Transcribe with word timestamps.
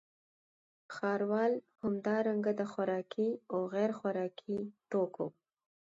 ښاروال 0.93 1.53
همدارنګه 1.83 2.51
د 2.59 2.61
خوراکي 2.71 3.29
او 3.51 3.59
غیرخوراکي 3.73 4.57
توکو 4.89 5.27